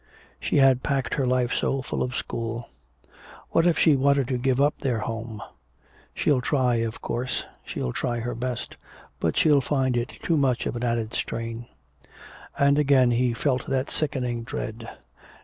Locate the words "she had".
0.39-0.81